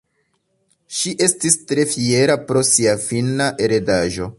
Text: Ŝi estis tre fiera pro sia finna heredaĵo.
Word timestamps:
Ŝi 0.99 1.13
estis 1.27 1.59
tre 1.73 1.87
fiera 1.93 2.41
pro 2.49 2.67
sia 2.73 2.99
finna 3.09 3.55
heredaĵo. 3.67 4.29